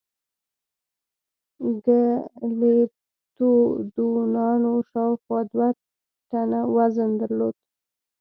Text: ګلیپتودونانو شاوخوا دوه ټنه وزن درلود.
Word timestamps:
ګلیپتودونانو 1.85 4.71
شاوخوا 4.89 5.39
دوه 5.51 5.69
ټنه 6.29 6.61
وزن 6.75 7.11
درلود. 7.21 7.55